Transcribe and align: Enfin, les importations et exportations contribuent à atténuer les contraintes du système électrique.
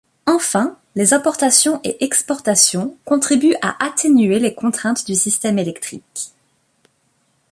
Enfin, 0.25 0.79
les 0.95 1.13
importations 1.13 1.79
et 1.83 2.03
exportations 2.03 2.97
contribuent 3.05 3.53
à 3.61 3.75
atténuer 3.85 4.39
les 4.39 4.55
contraintes 4.55 5.05
du 5.05 5.13
système 5.13 5.59
électrique. 5.59 6.31